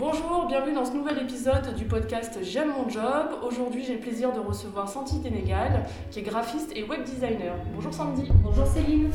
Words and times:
Bonjour, 0.00 0.46
bienvenue 0.48 0.72
dans 0.72 0.86
ce 0.86 0.94
nouvel 0.94 1.18
épisode 1.18 1.74
du 1.74 1.84
podcast 1.84 2.38
J'aime 2.40 2.72
mon 2.72 2.88
job. 2.88 3.34
Aujourd'hui, 3.46 3.84
j'ai 3.84 3.96
le 3.96 4.00
plaisir 4.00 4.32
de 4.32 4.40
recevoir 4.40 4.88
Sandy 4.88 5.20
Ténégal, 5.20 5.84
qui 6.10 6.20
est 6.20 6.22
graphiste 6.22 6.72
et 6.74 6.84
web 6.84 7.04
designer. 7.04 7.54
Bonjour 7.74 7.92
Sandy. 7.92 8.26
Bonjour 8.42 8.66
Céline. 8.66 9.10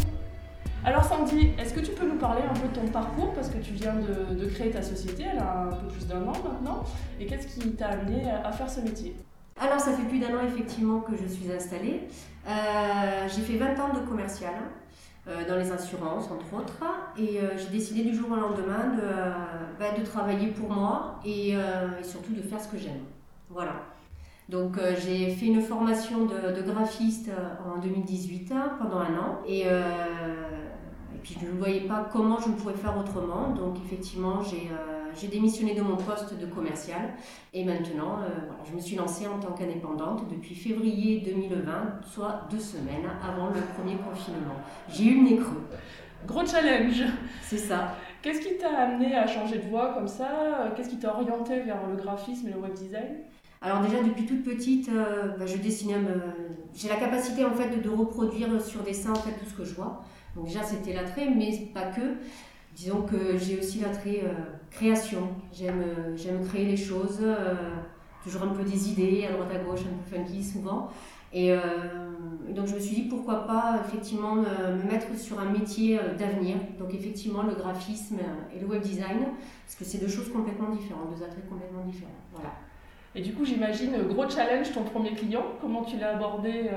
Alors 0.84 1.04
Sandy, 1.04 1.54
est-ce 1.58 1.74
que 1.74 1.80
tu 1.80 1.92
peux 1.92 2.08
nous 2.08 2.20
parler 2.20 2.44
un 2.48 2.54
peu 2.54 2.68
de 2.68 2.76
ton 2.76 2.88
parcours? 2.92 3.34
Parce 3.34 3.50
que 3.50 3.58
tu 3.58 3.74
viens 3.74 3.96
de, 3.96 4.36
de 4.36 4.46
créer 4.46 4.70
ta 4.70 4.84
société, 4.84 5.24
elle 5.24 5.40
a 5.40 5.64
un 5.64 5.76
peu 5.76 5.88
plus 5.88 6.06
d'un 6.06 6.22
an 6.22 6.34
maintenant, 6.44 6.84
et 7.20 7.26
qu'est-ce 7.26 7.48
qui 7.48 7.72
t'a 7.72 7.88
amené 7.88 8.30
à 8.30 8.52
faire 8.52 8.70
ce 8.70 8.82
métier? 8.82 9.16
Alors 9.60 9.80
ça 9.80 9.92
fait 9.92 10.04
plus 10.04 10.20
d'un 10.20 10.38
an 10.38 10.46
effectivement 10.46 11.00
que 11.00 11.14
je 11.18 11.26
suis 11.26 11.52
installée. 11.52 12.02
Euh, 12.48 13.28
j'ai 13.34 13.42
fait 13.42 13.58
20 13.58 13.80
ans 13.80 13.94
de 13.96 14.08
commercial. 14.08 14.54
Euh, 15.28 15.44
dans 15.50 15.56
les 15.56 15.72
assurances, 15.72 16.26
entre 16.26 16.54
autres. 16.54 16.84
Et 17.18 17.40
euh, 17.40 17.58
j'ai 17.58 17.70
décidé 17.70 18.04
du 18.04 18.16
jour 18.16 18.30
au 18.30 18.36
lendemain 18.36 18.96
de, 18.96 19.02
euh, 19.02 19.34
bah, 19.80 19.86
de 19.98 20.06
travailler 20.06 20.50
pour 20.50 20.70
moi 20.70 21.20
et, 21.26 21.56
surtout 22.04 22.34
de 22.34 22.44
faire 22.44 22.62
ce 22.62 22.68
que 22.68 22.78
j'aime. 22.78 23.02
Voilà. 23.50 23.74
Donc 24.48 24.78
j'ai 25.04 25.32
fait 25.32 25.48
une 25.48 25.62
formation 25.62 26.26
de, 26.26 26.62
graphiste 26.62 27.32
en 27.66 27.80
2018 27.80 28.52
hein, 28.52 28.74
pendant 28.80 28.98
un 28.98 29.18
an. 29.18 29.40
Et, 29.48 29.62
et 29.62 31.18
puis 31.24 31.36
je 31.42 31.48
ne 31.48 31.58
voyais 31.58 31.88
pas 31.88 32.08
comment 32.14 32.38
je 32.40 32.50
pouvais 32.50 32.76
faire 32.76 32.96
autrement. 32.96 33.50
Donc 33.50 33.78
effectivement, 33.84 34.44
j'ai 34.44 34.70
j'ai 35.20 35.28
démissionné 35.28 35.74
de 35.76 35.82
mon 35.82 35.96
poste 35.96 36.38
de 36.38 36.46
commercial 36.46 37.14
et 37.54 37.64
maintenant, 37.64 38.20
euh, 38.20 38.28
voilà, 38.48 38.64
je 38.70 38.76
me 38.76 38.80
suis 38.80 38.96
lancée 38.96 39.28
en 39.28 39.40
tant 39.40 39.54
qu'indépendante 39.54 40.30
depuis 40.30 40.56
février 40.56 41.22
2020, 41.22 42.02
soit 42.04 42.48
deux 42.50 42.60
semaines 42.60 43.10
avant 43.24 43.48
le 43.48 43.62
premier 43.76 43.96
confinement. 43.96 44.56
J'ai 44.90 45.06
eu 45.06 45.16
le 45.18 45.30
nez 45.30 45.38
creux. 45.38 45.64
Gros 46.28 46.46
challenge 46.46 47.04
C'est 47.42 47.58
ça. 47.58 47.96
Qu'est-ce 48.22 48.42
qui 48.42 48.58
t'a 48.58 48.76
amené 48.76 49.16
à 49.16 49.28
changer 49.28 49.60
de 49.60 49.68
voie 49.68 49.94
comme 49.94 50.08
ça? 50.08 50.72
Qu'est-ce 50.76 50.90
qui 50.90 50.98
t'a 50.98 51.14
orienté 51.14 51.62
vers 51.62 51.88
le 51.88 51.96
graphisme 51.96 52.48
et 52.48 52.52
le 52.52 52.58
web 52.58 52.74
design? 52.74 53.18
Alors 53.62 53.82
déjà 53.82 54.04
depuis 54.04 54.26
toute 54.26 54.44
petite, 54.44 54.90
euh, 54.90 55.38
bah, 55.40 55.46
je 55.46 55.58
dessinais, 55.58 55.96
j'ai 56.76 56.90
la 56.90 56.98
capacité 56.98 57.46
en 57.46 57.54
fait 57.54 57.82
de, 57.82 57.90
reproduire 57.90 58.62
sur 58.62 58.84
dessin 58.84 59.12
en 59.12 59.16
fait 59.16 59.32
tout 59.32 59.46
ce 59.50 59.54
que 59.56 59.64
je 59.64 59.74
vois. 59.74 60.04
Donc 60.36 60.46
déjà 60.46 60.64
c'était 60.64 60.94
l'attrait, 60.94 61.30
mais 61.36 61.52
pas 61.74 61.86
que. 61.86 62.02
Disons 62.76 63.04
que 63.04 63.38
j'ai 63.38 63.58
aussi 63.58 63.80
l'attrait 63.80 64.24
euh, 64.26 64.34
création. 64.70 65.30
J'aime, 65.54 65.82
euh, 65.82 66.18
j'aime 66.18 66.46
créer 66.46 66.66
les 66.66 66.76
choses, 66.76 67.20
euh, 67.22 67.56
toujours 68.22 68.44
un 68.44 68.48
peu 68.48 68.64
des 68.64 68.92
idées 68.92 69.26
à 69.26 69.32
droite 69.32 69.50
à 69.56 69.60
gauche, 69.60 69.80
un 69.80 69.96
peu 69.96 70.18
funky 70.18 70.44
souvent. 70.44 70.90
Et 71.32 71.54
donc 72.56 72.68
je 72.68 72.76
me 72.76 72.80
suis 72.80 72.96
dit 72.96 73.02
pourquoi 73.10 73.46
pas 73.46 73.82
effectivement 73.86 74.36
me, 74.36 74.90
mettre 74.90 75.14
sur 75.18 75.38
un 75.38 75.50
métier 75.50 76.00
d'avenir. 76.18 76.56
Donc 76.80 76.94
effectivement 76.94 77.44
le 77.44 77.56
graphisme 77.56 78.20
et 78.56 78.60
le 78.60 78.66
web 78.66 78.82
design, 78.82 79.20
parce 79.66 79.76
que 79.78 79.84
c'est 79.84 79.98
deux 79.98 80.08
choses 80.08 80.32
complètement 80.32 80.70
différentes, 80.70 81.14
deux 81.14 81.26
attraits 81.26 81.50
complètement 81.50 81.84
différents. 81.84 82.16
Voilà. 82.32 82.54
Et 83.16 83.22
du 83.22 83.34
coup 83.34 83.44
j'imagine 83.44 83.98
gros 84.08 84.30
challenge 84.30 84.72
ton 84.72 84.84
premier 84.84 85.12
client. 85.12 85.44
Comment 85.60 85.84
tu 85.84 85.98
l'as 85.98 86.16
abordé 86.16 86.70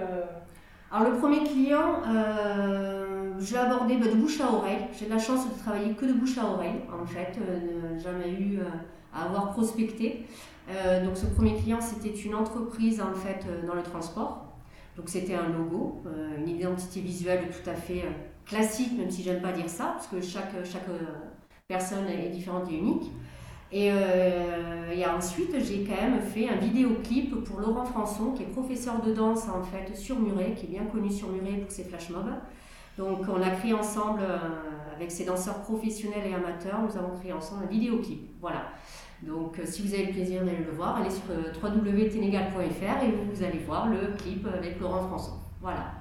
Alors 0.90 1.12
le 1.12 1.18
premier 1.18 1.44
client, 1.44 2.02
je 3.40 3.52
l'ai 3.52 3.58
abordé 3.58 3.96
bah, 3.96 4.06
de 4.06 4.14
bouche 4.14 4.40
à 4.40 4.52
oreille. 4.52 4.86
J'ai 4.98 5.06
de 5.06 5.10
la 5.10 5.18
chance 5.18 5.48
de 5.48 5.58
travailler 5.58 5.92
que 5.94 6.04
de 6.04 6.12
bouche 6.12 6.38
à 6.38 6.46
oreille, 6.46 6.80
en 6.92 7.06
fait. 7.06 7.38
Euh, 7.40 7.98
jamais 7.98 8.30
eu 8.30 8.58
euh, 8.58 8.64
à 9.14 9.24
avoir 9.24 9.52
prospecté. 9.52 10.24
Euh, 10.70 11.04
donc 11.04 11.16
ce 11.16 11.26
premier 11.26 11.54
client, 11.54 11.80
c'était 11.80 12.14
une 12.14 12.34
entreprise 12.34 13.00
en 13.00 13.14
fait 13.14 13.46
dans 13.66 13.74
le 13.74 13.82
transport. 13.82 14.44
Donc 14.96 15.08
c'était 15.08 15.34
un 15.34 15.48
logo, 15.48 16.02
une 16.36 16.48
identité 16.48 17.00
visuelle 17.00 17.44
tout 17.50 17.70
à 17.70 17.74
fait 17.74 18.02
classique, 18.44 18.98
même 18.98 19.10
si 19.10 19.22
j'aime 19.22 19.40
pas 19.40 19.52
dire 19.52 19.68
ça, 19.68 19.92
parce 19.94 20.08
que 20.08 20.20
chaque, 20.20 20.52
chaque 20.64 20.88
personne 21.68 22.06
est 22.08 22.30
différente 22.30 22.68
et 22.70 22.74
unique. 22.74 23.12
Et, 23.70 23.86
et 23.86 25.06
ensuite, 25.06 25.54
j'ai 25.60 25.84
quand 25.84 26.02
même 26.02 26.20
fait 26.20 26.48
un 26.48 26.56
vidéoclip 26.56 27.44
pour 27.44 27.60
Laurent 27.60 27.84
Françon, 27.84 28.32
qui 28.32 28.42
est 28.42 28.46
professeur 28.46 29.00
de 29.00 29.14
danse 29.14 29.44
en 29.48 29.62
fait 29.62 29.96
sur 29.96 30.18
Muret, 30.18 30.54
qui 30.56 30.66
est 30.66 30.70
bien 30.70 30.84
connu 30.86 31.10
sur 31.12 31.28
Muret 31.28 31.58
pour 31.58 31.70
ses 31.70 31.84
flash 31.84 32.10
mobs. 32.10 32.34
Donc 32.98 33.20
on 33.28 33.40
a 33.40 33.50
créé 33.50 33.72
ensemble, 33.72 34.22
euh, 34.22 34.38
avec 34.94 35.10
ces 35.12 35.24
danseurs 35.24 35.62
professionnels 35.62 36.26
et 36.28 36.34
amateurs, 36.34 36.80
nous 36.82 36.96
avons 36.98 37.16
créé 37.16 37.32
ensemble 37.32 37.64
un 37.64 37.68
vidéoclip. 37.68 38.28
Voilà. 38.40 38.72
Donc 39.22 39.58
euh, 39.58 39.62
si 39.64 39.82
vous 39.82 39.94
avez 39.94 40.06
le 40.06 40.12
plaisir 40.12 40.44
d'aller 40.44 40.64
le 40.68 40.72
voir, 40.72 40.96
allez 40.96 41.10
sur 41.10 41.22
euh, 41.30 41.52
www.ténégal.fr 41.62 43.04
et 43.04 43.12
vous 43.12 43.44
allez 43.44 43.60
voir 43.60 43.88
le 43.88 44.16
clip 44.16 44.44
avec 44.52 44.80
Laurent 44.80 45.06
François. 45.06 45.38
Voilà. 45.60 45.92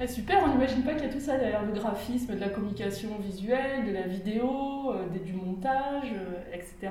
Eh, 0.00 0.08
super, 0.08 0.42
on 0.42 0.48
n'imagine 0.48 0.82
pas 0.82 0.94
qu'il 0.94 1.04
y 1.04 1.10
a 1.10 1.12
tout 1.12 1.20
ça 1.20 1.36
derrière 1.36 1.62
le 1.66 1.72
graphisme, 1.72 2.34
de 2.34 2.40
la 2.40 2.48
communication 2.48 3.10
visuelle, 3.18 3.86
de 3.86 3.92
la 3.92 4.06
vidéo, 4.06 4.94
du 5.22 5.34
montage, 5.34 6.14
etc. 6.54 6.88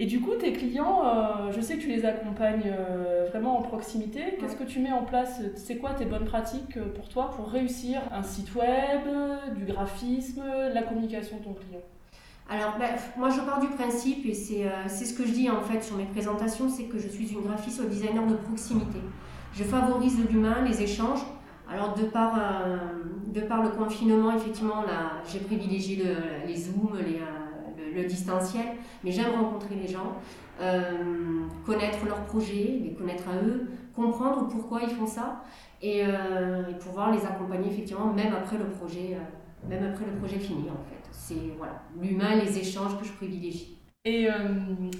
Et 0.00 0.06
du 0.06 0.20
coup, 0.20 0.32
tes 0.34 0.52
clients, 0.52 1.02
euh, 1.04 1.52
je 1.52 1.60
sais 1.60 1.76
que 1.76 1.82
tu 1.82 1.88
les 1.88 2.04
accompagnes 2.04 2.64
euh, 2.66 3.28
vraiment 3.30 3.58
en 3.58 3.62
proximité. 3.62 4.36
Qu'est-ce 4.40 4.56
que 4.56 4.64
tu 4.64 4.80
mets 4.80 4.90
en 4.90 5.04
place? 5.04 5.40
C'est 5.54 5.76
quoi 5.76 5.90
tes 5.90 6.04
bonnes 6.04 6.24
pratiques 6.24 6.76
euh, 6.76 6.92
pour 6.92 7.08
toi 7.08 7.30
pour 7.30 7.48
réussir 7.48 8.00
un 8.12 8.24
site 8.24 8.52
web, 8.56 9.02
du 9.56 9.64
graphisme, 9.66 10.42
la 10.72 10.82
communication 10.82 11.36
de 11.38 11.44
ton 11.44 11.52
client? 11.54 11.82
Alors, 12.50 12.74
ben, 12.76 12.90
moi, 13.16 13.30
je 13.30 13.40
pars 13.40 13.60
du 13.60 13.68
principe, 13.68 14.26
et 14.26 14.34
c'est 14.34 15.04
ce 15.04 15.14
que 15.14 15.24
je 15.24 15.32
dis 15.32 15.48
en 15.48 15.62
fait 15.62 15.80
sur 15.80 15.96
mes 15.96 16.04
présentations, 16.04 16.68
c'est 16.68 16.84
que 16.84 16.98
je 16.98 17.08
suis 17.08 17.32
une 17.32 17.42
graphiste 17.42 17.80
ou 17.80 17.86
designer 17.86 18.26
de 18.26 18.34
proximité. 18.34 18.98
Je 19.54 19.62
favorise 19.62 20.18
l'humain, 20.28 20.56
les 20.66 20.82
échanges. 20.82 21.24
Alors, 21.72 21.94
de 21.94 22.02
par, 22.02 22.38
de 23.32 23.40
par 23.40 23.62
le 23.62 23.70
confinement, 23.70 24.34
effectivement, 24.36 24.84
j'ai 25.26 25.38
privilégié 25.38 26.04
le, 26.04 26.46
les 26.46 26.56
Zooms, 26.56 26.98
les 26.98 27.20
le 27.94 28.04
distanciel, 28.04 28.66
mais 29.02 29.12
j'aime 29.12 29.32
rencontrer 29.32 29.74
les 29.76 29.88
gens, 29.88 30.18
euh, 30.60 31.46
connaître 31.66 32.06
leurs 32.06 32.22
projets, 32.26 32.80
les 32.84 32.94
connaître 32.94 33.24
à 33.28 33.44
eux, 33.44 33.70
comprendre 33.94 34.46
pourquoi 34.48 34.82
ils 34.82 34.90
font 34.90 35.06
ça 35.06 35.42
et, 35.82 36.02
euh, 36.04 36.62
pouvoir 36.78 37.10
les 37.12 37.24
accompagner 37.24 37.68
effectivement 37.70 38.12
même 38.12 38.32
après 38.32 38.56
le 38.56 38.66
projet, 38.66 39.14
euh, 39.16 39.68
même 39.68 39.84
après 39.92 40.04
le 40.04 40.12
projet 40.12 40.38
fini 40.38 40.70
en 40.70 40.84
fait. 40.88 41.08
C'est 41.10 41.56
voilà, 41.58 41.82
l'humain, 42.00 42.36
les 42.36 42.56
échanges 42.56 42.96
que 43.00 43.04
je 43.04 43.12
privilégie. 43.12 43.78
Et 44.06 44.24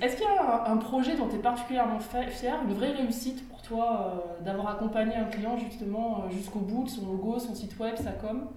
est-ce 0.00 0.16
qu'il 0.16 0.25
y 0.25 0.28
a 0.28 0.65
un, 0.66 0.78
projet 0.78 1.15
dont 1.15 1.28
tu 1.28 1.37
es 1.37 1.38
particulièrement 1.38 1.99
fier, 2.00 2.59
une 2.66 2.72
vraie 2.72 2.93
réussite 2.93 3.47
pour 3.50 3.60
toi 3.60 4.25
d'avoir 4.43 4.69
accompagné 4.69 5.15
un 5.15 5.27
client 5.27 5.59
justement 5.59 6.25
jusqu'au 6.31 6.60
bout 6.60 6.84
de 6.84 6.88
son 6.88 7.12
logo, 7.12 7.38
son 7.38 7.54
site 7.54 7.78
web, 7.78 7.97
sa 7.97 8.12
com? 8.12 8.49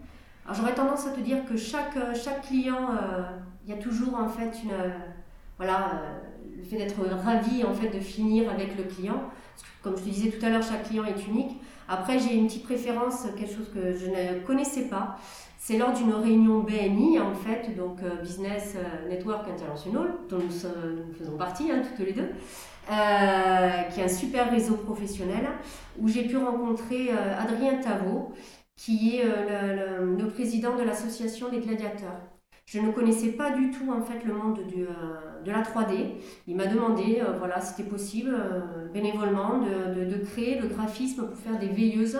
Alors 0.45 0.55
j'aurais 0.55 0.73
tendance 0.73 1.05
à 1.05 1.09
te 1.09 1.19
dire 1.19 1.43
que 1.43 1.57
chaque, 1.57 1.97
chaque 2.15 2.43
client 2.43 2.87
il 3.67 3.75
y 3.75 3.77
a 3.77 3.81
toujours 3.81 4.15
en 4.15 4.29
fait 4.29 4.63
une, 4.63 4.71
euh, 4.71 4.89
voilà, 5.57 5.91
euh, 5.91 6.57
le 6.57 6.63
fait 6.63 6.77
d'être 6.77 7.01
ravi 7.01 7.63
en 7.65 7.73
fait 7.73 7.89
de 7.89 7.99
finir 7.99 8.49
avec 8.49 8.77
le 8.77 8.83
client. 8.83 9.21
comme 9.83 9.97
je 9.97 10.03
te 10.03 10.09
disais 10.09 10.29
tout 10.29 10.45
à 10.45 10.49
l'heure, 10.49 10.63
chaque 10.63 10.83
client 10.83 11.03
est 11.03 11.27
unique. 11.27 11.59
Après, 11.89 12.19
j'ai 12.19 12.35
une 12.35 12.47
petite 12.47 12.63
préférence, 12.63 13.27
quelque 13.37 13.53
chose 13.53 13.69
que 13.73 13.93
je 13.93 14.07
ne 14.07 14.39
connaissais 14.45 14.87
pas. 14.87 15.17
C'est 15.57 15.77
lors 15.77 15.91
d'une 15.93 16.13
réunion 16.13 16.59
BNI, 16.61 17.19
en 17.19 17.33
fait, 17.33 17.75
donc 17.75 18.01
euh, 18.03 18.21
Business 18.21 18.75
Network 19.09 19.47
International, 19.49 20.15
dont 20.29 20.37
nous, 20.37 21.13
faisons 21.17 21.37
partie, 21.37 21.71
hein, 21.71 21.81
toutes 21.87 22.05
les 22.05 22.13
deux, 22.13 22.29
qui 22.87 23.99
est 23.99 24.03
un 24.03 24.07
super 24.07 24.49
réseau 24.49 24.75
professionnel, 24.75 25.47
où 25.99 26.07
j'ai 26.07 26.23
pu 26.23 26.37
rencontrer 26.37 27.09
Adrien 27.11 27.79
Tavo, 27.79 28.33
qui 28.77 29.17
est 29.17 29.23
le 29.23 30.27
président 30.27 30.75
de 30.77 30.83
l'association 30.83 31.49
des 31.49 31.59
gladiateurs. 31.59 32.36
Je 32.67 32.79
ne 32.81 32.91
connaissais 32.91 33.29
pas 33.29 33.51
du 33.51 33.71
tout 33.71 33.89
en 33.89 34.01
fait 34.01 34.25
le 34.25 34.33
monde 34.33 34.59
du, 34.67 34.83
euh, 34.83 35.41
de 35.45 35.51
la 35.51 35.61
3D. 35.61 36.15
Il 36.49 36.57
m'a 36.57 36.67
demandé, 36.67 37.21
euh, 37.21 37.37
voilà, 37.37 37.61
si 37.61 37.73
c'était 37.73 37.89
possible 37.89 38.35
euh, 38.35 38.89
bénévolement 38.93 39.59
de, 39.59 40.01
de, 40.01 40.05
de, 40.11 40.17
créer 40.25 40.59
le 40.59 40.67
graphisme 40.67 41.27
pour 41.27 41.37
faire 41.37 41.57
des 41.57 41.69
veilleuses, 41.69 42.19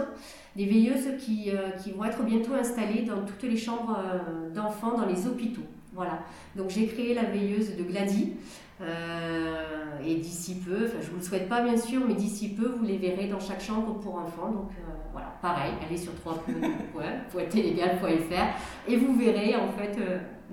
des 0.55 0.65
veilleuses 0.65 1.17
qui, 1.19 1.51
qui 1.83 1.91
vont 1.91 2.05
être 2.05 2.23
bientôt 2.23 2.53
installées 2.53 3.01
dans 3.01 3.25
toutes 3.25 3.43
les 3.43 3.57
chambres 3.57 3.99
d'enfants 4.55 4.97
dans 4.97 5.05
les 5.05 5.27
hôpitaux. 5.27 5.65
Voilà. 5.93 6.19
Donc 6.55 6.69
j'ai 6.69 6.87
créé 6.87 7.13
la 7.13 7.23
veilleuse 7.23 7.75
de 7.75 7.83
Glady. 7.83 8.35
et 10.03 10.15
d'ici 10.15 10.61
peu, 10.65 10.85
enfin 10.85 10.97
je 11.01 11.09
vous 11.09 11.17
le 11.17 11.21
souhaite 11.21 11.49
pas 11.49 11.61
bien 11.61 11.77
sûr, 11.77 12.01
mais 12.07 12.15
d'ici 12.15 12.55
peu 12.55 12.69
vous 12.69 12.85
les 12.85 12.97
verrez 12.97 13.27
dans 13.27 13.39
chaque 13.39 13.61
chambre 13.61 13.99
pour 13.99 14.15
enfants. 14.15 14.51
Donc 14.51 14.71
voilà, 15.11 15.27
pareil, 15.41 15.73
allez 15.85 15.97
sur 15.97 16.13
www.télégal.fr 16.25 18.87
et 18.91 18.95
vous 18.95 19.15
verrez 19.15 19.55
en 19.55 19.67
fait 19.73 19.99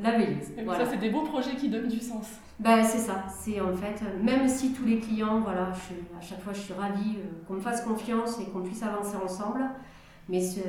la 0.03 0.13
veilleuse. 0.13 0.47
Ça, 0.67 0.87
c'est 0.91 0.99
des 0.99 1.11
beaux 1.11 1.23
projets 1.23 1.55
qui 1.55 1.69
donnent 1.69 1.89
du 1.89 2.01
sens. 2.01 2.27
Ben, 2.59 2.83
c'est 2.83 2.99
ça. 2.99 3.25
C'est 3.29 3.61
en 3.61 3.75
fait, 3.75 4.03
même 4.23 4.49
si 4.49 4.73
tous 4.73 4.85
les 4.85 4.99
clients, 4.99 5.41
voilà, 5.41 5.69
à 5.69 6.21
chaque 6.21 6.41
fois, 6.41 6.53
je 6.53 6.61
suis 6.61 6.75
ravie 6.75 7.17
euh, 7.19 7.47
qu'on 7.47 7.55
me 7.55 7.61
fasse 7.61 7.83
confiance 7.83 8.39
et 8.41 8.45
qu'on 8.47 8.63
puisse 8.63 8.83
avancer 8.83 9.17
ensemble. 9.17 9.61
Mais 10.29 10.41
ce, 10.41 10.61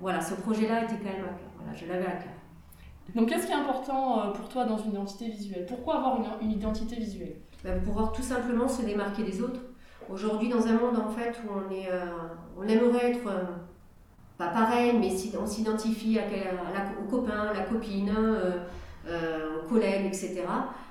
voilà, 0.00 0.20
ce 0.20 0.34
projet-là 0.34 0.84
était 0.84 0.96
quand 0.96 1.10
même 1.10 1.24
à 1.24 1.28
cœur. 1.28 1.50
Voilà, 1.56 1.74
je 1.74 1.86
l'avais 1.86 2.06
à 2.06 2.12
cœur. 2.12 2.32
Donc, 3.14 3.28
qu'est-ce 3.28 3.46
qui 3.46 3.52
est 3.52 3.56
important 3.56 4.20
euh, 4.20 4.30
pour 4.32 4.48
toi 4.48 4.64
dans 4.64 4.78
une 4.78 4.92
identité 4.92 5.28
visuelle? 5.28 5.66
Pourquoi 5.66 5.96
avoir 5.96 6.18
une, 6.40 6.50
identité 6.50 6.96
visuelle? 6.96 7.36
Ben, 7.64 7.74
Pour 7.82 7.92
pouvoir 7.92 8.12
tout 8.12 8.22
simplement 8.22 8.68
se 8.68 8.82
démarquer 8.82 9.22
des 9.24 9.40
autres. 9.40 9.60
Aujourd'hui, 10.08 10.48
dans 10.48 10.66
un 10.66 10.72
monde 10.72 10.96
en 10.96 11.08
fait 11.08 11.40
où 11.44 11.52
on, 11.52 11.70
est, 11.72 11.88
euh, 11.90 12.06
on 12.58 12.66
aimerait 12.66 13.12
être 13.12 13.28
pas 14.40 14.48
pareil, 14.48 14.94
mais 14.98 15.12
on 15.38 15.46
s'identifie 15.46 16.18
à, 16.18 16.22
au 16.98 17.08
copain, 17.10 17.52
la 17.52 17.60
copine, 17.64 18.10
euh, 18.16 18.56
euh, 19.06 19.58
aux 19.58 19.68
collègues, 19.68 20.06
etc. 20.06 20.44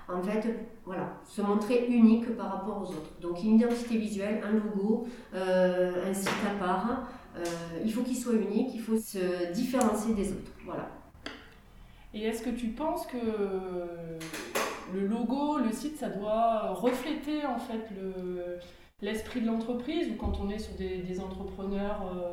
En 0.07 0.21
fait, 0.21 0.45
voilà, 0.85 1.13
se 1.25 1.41
montrer 1.41 1.87
unique 1.87 2.37
par 2.37 2.51
rapport 2.51 2.77
aux 2.81 2.91
autres. 2.91 3.19
Donc 3.21 3.43
une 3.43 3.55
identité 3.55 3.97
visuelle, 3.97 4.41
un 4.43 4.51
logo, 4.51 5.07
un 5.33 6.13
site 6.13 6.29
à 6.47 6.63
part. 6.63 7.07
il 7.83 7.91
faut 7.91 8.01
qu'il 8.01 8.17
soit 8.17 8.33
unique, 8.33 8.69
il 8.73 8.81
faut 8.81 8.97
se 8.97 9.51
différencier 9.51 10.13
des 10.13 10.31
autres. 10.31 10.51
Voilà. 10.65 10.89
Et 12.13 12.23
est-ce 12.23 12.43
que 12.43 12.49
tu 12.51 12.67
penses 12.67 13.05
que 13.07 13.17
le 14.93 15.07
logo, 15.07 15.59
le 15.59 15.71
site, 15.71 15.97
ça 15.97 16.09
doit 16.09 16.73
refléter 16.73 17.45
en 17.45 17.59
fait 17.59 17.87
l'esprit 19.01 19.41
de 19.41 19.47
l'entreprise 19.47 20.09
ou 20.11 20.15
quand 20.15 20.39
on 20.41 20.49
est 20.49 20.59
sur 20.59 20.73
des, 20.75 21.19
entrepreneurs 21.19 22.01
euh, 22.13 22.31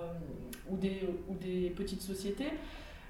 ou, 0.70 0.76
des, 0.76 1.08
ou 1.28 1.34
des 1.34 1.70
petites 1.70 2.02
sociétés, 2.02 2.52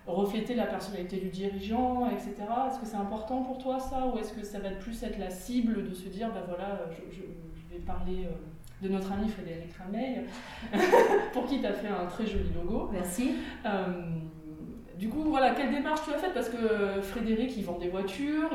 refléter 0.06 0.54
la 0.54 0.66
personnalité 0.66 1.16
du 1.16 1.28
dirigeant, 1.28 2.08
etc. 2.10 2.34
Est-ce 2.68 2.80
que 2.80 2.86
c'est 2.86 2.96
important 2.96 3.42
pour 3.42 3.58
toi 3.58 3.78
ça? 3.78 4.06
Ou 4.06 4.18
est-ce 4.18 4.32
que 4.32 4.44
ça 4.44 4.58
va 4.60 4.70
plus 4.70 5.02
être 5.02 5.18
la 5.18 5.30
cible 5.30 5.88
de 5.88 5.94
se 5.94 6.08
dire, 6.08 6.32
ben 6.32 6.42
voilà, 6.46 6.80
je, 7.10 7.20
vais 7.74 7.82
parler 7.82 8.24
euh, 8.24 8.86
de 8.86 8.92
notre 8.92 9.12
ami 9.12 9.28
Frédéric 9.28 9.72
Rameil, 9.74 10.22
pour 11.32 11.46
qui 11.46 11.60
tu 11.60 11.66
as 11.66 11.72
fait 11.72 11.88
un 11.88 12.06
très 12.06 12.26
joli 12.26 12.50
logo? 12.54 12.88
Merci. 12.92 13.32
Euh, 13.64 14.20
du 14.98 15.10
coup, 15.10 15.24
voilà, 15.24 15.50
quelle 15.50 15.70
démarche 15.70 16.00
tu 16.04 16.14
as 16.14 16.18
faite? 16.18 16.32
Parce 16.32 16.48
que 16.48 17.02
Frédéric, 17.02 17.54
il 17.56 17.64
vend 17.64 17.78
des 17.78 17.88
voitures, 17.88 18.50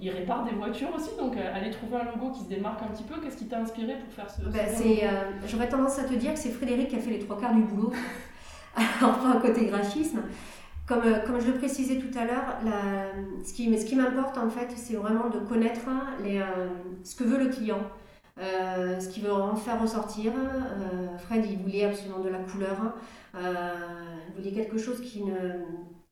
il, 0.00 0.10
répare 0.10 0.44
des 0.44 0.52
voitures 0.52 0.94
aussi, 0.94 1.10
donc 1.18 1.36
euh, 1.36 1.54
aller 1.54 1.70
trouver 1.70 1.96
un 1.96 2.04
logo 2.04 2.30
qui 2.30 2.44
se 2.44 2.48
démarque 2.48 2.82
un 2.82 2.92
petit 2.92 3.02
peu, 3.02 3.20
qu'est-ce 3.20 3.36
qui 3.36 3.46
t'a 3.46 3.58
inspiré 3.58 3.94
pour 3.94 4.12
faire 4.12 4.30
ce, 4.30 4.42
bah, 4.42 4.58
euh, 4.60 5.30
J'aurais 5.46 5.68
tendance 5.68 5.98
à 5.98 6.04
te 6.04 6.14
dire 6.14 6.34
que 6.34 6.38
c'est 6.38 6.50
Frédéric 6.50 6.88
qui 6.88 6.96
a 6.96 6.98
fait 7.00 7.10
les 7.10 7.18
trois 7.18 7.38
quarts 7.38 7.54
du 7.54 7.62
boulot, 7.62 7.92
enfin 9.02 9.40
côté 9.40 9.66
graphisme. 9.66 10.20
Comme, 10.86 11.02
euh, 11.04 11.20
comme 11.24 11.40
je 11.40 11.46
le 11.46 11.58
précisais 11.58 11.96
tout 11.96 12.16
à 12.18 12.24
l'heure, 12.24 12.56
ce 13.44 13.52
qui, 13.52 13.78
ce 13.78 13.84
qui 13.84 13.96
m'importe 13.96 14.36
en 14.38 14.50
fait, 14.50 14.68
c'est 14.76 14.94
vraiment 14.94 15.28
de 15.30 15.38
connaître 15.38 15.80
les, 16.22 16.42
ce 17.04 17.14
que 17.14 17.24
veut 17.24 17.38
le 17.38 17.48
client. 17.48 17.80
ce 18.38 19.08
qu'il 19.08 19.22
veut 19.22 19.32
en 19.32 19.54
faire 19.54 19.80
ressortir. 19.80 20.32
Fred, 21.18 21.46
il 21.48 21.58
voulait 21.58 21.84
absolument 21.84 22.20
de 22.20 22.28
la 22.28 22.38
couleur. 22.38 22.94
Euh, 23.34 23.74
il 24.28 24.34
voulait 24.34 24.54
quelque 24.54 24.78
chose 24.78 25.00
qui 25.00 25.22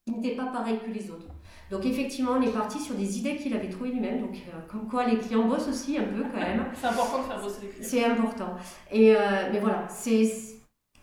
n'était 0.06 0.36
pas 0.36 0.46
pareil 0.46 0.78
que 0.84 0.90
les 0.90 1.10
autres. 1.10 1.26
Donc 1.70 1.86
effectivement, 1.86 2.32
on 2.32 2.42
est 2.42 2.52
parti 2.52 2.80
sur 2.80 2.96
des 2.96 3.18
idées 3.18 3.36
qu'il 3.36 3.54
avait 3.54 3.68
trouvées 3.68 3.90
lui-même. 3.90 4.20
Donc 4.20 4.34
euh, 4.34 4.58
comme 4.68 4.88
quoi 4.88 5.06
les 5.06 5.18
clients 5.18 5.46
bossent 5.46 5.68
aussi 5.68 5.96
un 5.98 6.02
peu 6.02 6.22
quand 6.22 6.40
même. 6.40 6.64
c'est 6.74 6.86
important 6.86 7.18
de 7.18 7.24
faire 7.24 7.40
bosser 7.40 7.60
les 7.62 7.68
clients. 7.68 7.88
C'est 7.88 8.04
important. 8.04 8.56
Et 8.90 9.14
euh, 9.14 9.20
mais 9.52 9.60
voilà, 9.60 9.86
c'est 9.88 10.28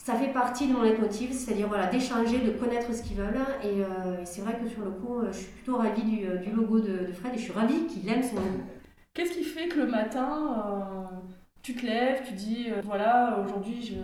ça 0.08 0.16
fait 0.16 0.32
partie 0.32 0.68
de 0.68 0.74
mon 0.74 0.84
leitmotiv, 0.84 1.34
c'est-à-dire 1.34 1.68
voilà, 1.68 1.88
d'échanger, 1.88 2.40
de 2.40 2.52
connaître 2.52 2.94
ce 2.94 3.04
qu'ils 3.04 3.18
veulent. 3.18 3.42
Et, 3.62 3.84
c'est 4.24 4.40
vrai 4.42 4.58
que 4.58 4.70
sur 4.70 4.82
le 4.86 4.92
coup, 4.92 5.20
je 5.30 5.38
suis 5.38 5.48
plutôt 5.48 5.78
ravie 5.78 6.04
du, 6.04 6.26
du 6.46 6.56
logo 6.56 6.80
de, 6.80 7.12
Fred 7.14 7.34
et 7.34 7.38
je 7.38 7.44
suis 7.44 7.52
ravie 7.52 7.88
qu'il 7.88 8.08
aime 8.08 8.24
son 8.24 8.36
logo. 8.36 8.64
Qu'est-ce 9.14 9.34
qui 9.34 9.44
fait 9.44 9.68
que 9.68 9.80
le 9.80 9.88
matin, 9.88 11.10
tu 11.62 11.76
te 11.76 11.86
lèves, 11.86 12.22
tu 12.26 12.34
dis, 12.34 12.68
voilà, 12.86 13.44
aujourd'hui 13.44 13.82
je 13.82 13.96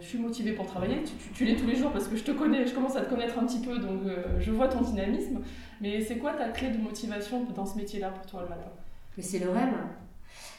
je 0.00 0.06
suis 0.06 0.18
motivée 0.18 0.52
pour 0.52 0.66
travailler. 0.66 1.02
Tu, 1.34 1.44
l'es 1.44 1.56
tous 1.56 1.66
les 1.66 1.76
jours 1.76 1.92
parce 1.92 2.08
que 2.08 2.16
je 2.16 2.24
te 2.24 2.30
connais, 2.30 2.66
je 2.66 2.74
commence 2.74 2.96
à 2.96 3.02
te 3.02 3.10
connaître 3.10 3.38
un 3.38 3.46
petit 3.46 3.60
peu, 3.60 3.78
donc 3.78 4.02
euh, 4.06 4.38
je 4.38 4.50
vois 4.50 4.68
ton 4.68 4.80
dynamisme. 4.80 5.40
Mais 5.80 6.00
c'est 6.00 6.16
quoi 6.16 6.32
ta 6.32 6.48
clé 6.48 6.70
de 6.70 6.78
motivation 6.78 7.44
dans 7.54 7.66
ce 7.66 7.76
métier-là 7.76 8.10
pour 8.10 8.26
toi 8.26 8.42
le 8.42 8.48
matin? 8.48 8.70
Mais 9.16 9.22
c'est 9.22 9.38
le 9.38 9.50
rêve. 9.50 9.74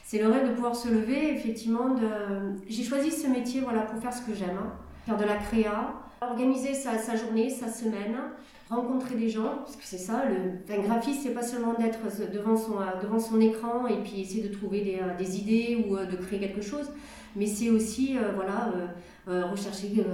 C'est 0.04 0.20
le 0.20 0.28
rêve 0.28 0.50
de 0.50 0.54
pouvoir 0.54 0.76
se 0.76 0.90
lever, 0.90 1.34
effectivement. 1.34 1.96
J'ai 2.68 2.84
choisi 2.84 3.12
ce 3.12 3.28
métier 3.28 3.62
voilà, 3.62 3.82
pour 3.82 4.02
faire 4.02 4.14
ce 4.14 4.22
que 4.22 4.34
j'aime, 4.34 4.60
faire 5.06 5.18
de 5.18 5.24
la 5.24 5.38
créa, 5.38 5.94
organiser 6.22 6.74
sa, 6.74 7.16
journée, 7.16 7.50
sa 7.50 7.68
semaine, 7.68 8.16
rencontrer 8.70 9.16
des 9.16 9.30
gens, 9.30 9.58
parce 9.64 9.76
que 9.76 9.84
c'est 9.84 9.98
ça, 9.98 10.24
le 10.26 10.60
enfin, 10.64 10.82
graphiste, 10.82 11.22
c'est 11.24 11.34
pas 11.34 11.42
seulement 11.42 11.74
d'être 11.74 12.00
devant 12.32 12.56
son, 12.56 12.76
devant 13.02 13.20
son 13.20 13.42
écran 13.42 13.88
et 13.88 13.98
puis 14.04 14.22
essayer 14.22 14.48
de 14.48 14.54
trouver 14.54 14.82
des, 14.82 15.00
des 15.18 15.40
idées 15.40 15.86
ou 15.88 15.98
euh, 15.98 16.06
de 16.06 16.16
créer 16.16 16.40
quelque 16.40 16.62
chose, 16.62 16.92
mais 17.36 17.48
c'est 17.48 17.70
aussi 17.70 18.18
euh, 18.18 18.32
voilà, 18.36 18.72
euh, 19.28 19.46
rechercher, 19.48 20.06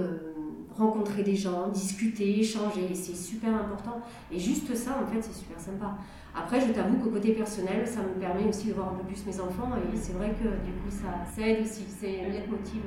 rencontrer 0.78 1.22
des 1.22 1.36
gens, 1.36 1.68
discuter, 1.68 2.40
échanger, 2.40 2.94
c'est 2.94 3.16
super 3.16 3.54
important. 3.54 4.00
Et 4.30 4.38
juste 4.38 4.74
ça, 4.74 5.02
en 5.02 5.06
fait, 5.06 5.20
c'est 5.20 5.34
super 5.34 5.58
sympa. 5.60 5.96
Après, 6.34 6.60
je 6.60 6.72
t'avoue 6.72 6.98
qu'au 6.98 7.10
côté 7.10 7.32
personnel, 7.32 7.86
ça 7.86 8.00
me 8.02 8.20
permet 8.20 8.44
aussi 8.48 8.68
de 8.68 8.74
voir 8.74 8.92
un 8.92 8.96
peu 8.96 9.04
plus 9.04 9.26
mes 9.26 9.40
enfants 9.40 9.70
et 9.76 9.96
c'est 9.96 10.12
vrai 10.12 10.30
que 10.30 10.48
du 10.64 10.72
coup, 10.72 10.90
ça, 10.90 11.24
ça 11.34 11.46
aide 11.46 11.62
aussi, 11.62 11.84
c'est 11.88 12.24
un 12.24 12.28
leitmotiv. 12.28 12.82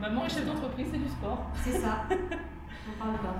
Maman 0.00 0.26
et 0.26 0.28
chef 0.28 0.46
d'entreprise, 0.46 0.86
c'est 0.90 0.98
du 0.98 1.08
sport. 1.08 1.46
C'est 1.64 1.78
ça. 1.78 2.04
On 2.10 3.04
parle 3.04 3.18
pas. 3.18 3.34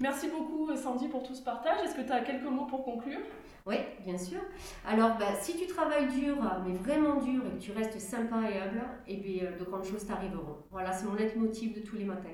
Merci 0.00 0.28
beaucoup 0.28 0.70
Sandy 0.76 1.08
pour 1.08 1.24
tout 1.24 1.34
ce 1.34 1.42
partage. 1.42 1.78
Est-ce 1.84 1.96
que 1.96 2.02
tu 2.02 2.12
as 2.12 2.20
quelques 2.20 2.44
mots 2.44 2.66
pour 2.66 2.84
conclure? 2.84 3.18
Oui, 3.66 3.76
bien 4.04 4.16
sûr. 4.16 4.38
Alors, 4.86 5.18
bah, 5.18 5.34
si 5.40 5.56
tu 5.56 5.66
travailles 5.66 6.08
dur, 6.08 6.36
mais 6.64 6.74
vraiment 6.74 7.16
dur, 7.20 7.42
et 7.46 7.58
que 7.58 7.62
tu 7.62 7.72
restes 7.72 7.98
sympa 8.00 8.36
et 8.50 8.58
humble, 8.58 8.80
et 9.06 9.14
eh 9.14 9.16
bien, 9.16 9.44
euh, 9.44 9.58
de 9.58 9.64
grandes 9.64 9.84
choses 9.84 10.06
t'arriveront. 10.06 10.64
Voilà, 10.70 10.92
c'est 10.92 11.06
mon 11.06 11.14
leitmotiv 11.14 11.74
de 11.74 11.80
tous 11.80 11.96
les 11.96 12.04
matins. 12.04 12.28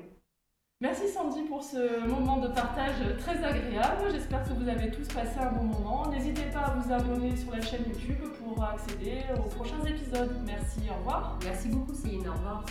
Merci 0.85 1.09
Sandy 1.09 1.41
pour 1.49 1.65
ce 1.65 2.07
moment 2.07 2.37
de 2.37 2.49
partage 2.49 3.17
très 3.19 3.43
agréable. 3.43 4.05
J'espère 4.13 4.45
que 4.45 4.53
vous 4.53 4.69
avez 4.69 4.91
tous 4.91 5.09
passé 5.09 5.39
un 5.41 5.51
bon 5.51 5.65
moment. 5.65 6.11
N'hésitez 6.11 6.45
pas 6.53 6.59
à 6.59 6.75
vous 6.75 6.93
abonner 6.93 7.35
sur 7.35 7.53
la 7.53 7.63
chaîne 7.63 7.85
YouTube 7.89 8.21
pour 8.39 8.63
accéder 8.63 9.23
aux 9.35 9.49
prochains 9.49 9.83
épisodes. 9.87 10.37
Merci, 10.45 10.81
au 10.91 10.99
revoir. 10.99 11.39
Merci 11.43 11.69
beaucoup 11.69 11.95
Céline, 11.95 12.29
au 12.29 12.33
revoir. 12.33 12.67